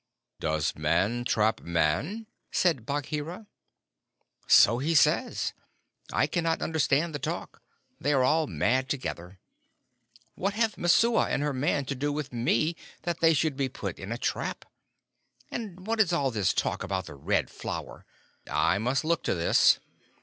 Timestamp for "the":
7.13-7.19, 17.05-17.13